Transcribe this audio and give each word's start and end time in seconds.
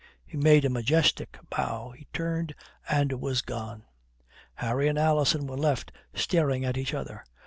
He 0.25 0.35
made 0.35 0.65
a 0.65 0.69
majestic 0.71 1.37
bow, 1.55 1.91
he 1.91 2.07
turned 2.11 2.55
and 2.89 3.21
was 3.21 3.43
gone. 3.43 3.83
Harry 4.55 4.87
and 4.87 4.97
Alison 4.97 5.45
were 5.45 5.55
left 5.57 5.91
staring 6.15 6.65
at 6.65 6.75
each 6.75 6.95
other. 6.95 7.23